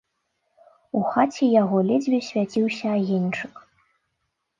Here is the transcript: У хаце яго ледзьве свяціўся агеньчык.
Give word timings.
У 0.99 1.01
хаце 1.11 1.49
яго 1.61 1.77
ледзьве 1.89 2.19
свяціўся 2.29 2.87
агеньчык. 2.97 3.53